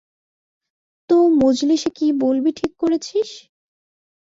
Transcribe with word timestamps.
তো, 1.09 1.17
মজলিশে 1.41 1.89
কী 1.95 2.07
বলবি 2.19 2.51
ঠিক 2.51 2.71
করেছিস? 2.77 3.29